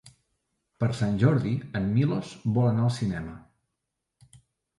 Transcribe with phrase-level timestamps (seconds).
[0.83, 1.51] Per Sant Jordi
[1.81, 3.37] en Milos vol anar al cinema.